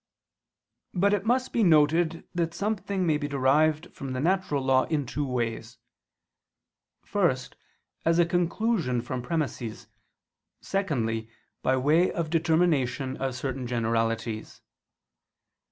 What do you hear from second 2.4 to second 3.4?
something may be